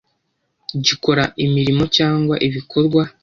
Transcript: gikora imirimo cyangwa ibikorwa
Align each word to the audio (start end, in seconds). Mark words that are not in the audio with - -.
gikora 0.85 1.23
imirimo 1.45 1.83
cyangwa 1.97 2.35
ibikorwa 2.47 3.01